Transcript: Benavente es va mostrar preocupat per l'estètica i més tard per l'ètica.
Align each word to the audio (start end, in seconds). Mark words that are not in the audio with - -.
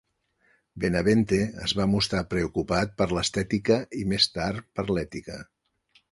Benavente 0.83 1.37
es 1.65 1.73
va 1.79 1.85
mostrar 1.91 2.23
preocupat 2.31 2.95
per 3.01 3.07
l'estètica 3.17 3.77
i 4.05 4.05
més 4.13 4.25
tard 4.39 4.65
per 4.79 4.87
l'ètica. 4.97 5.37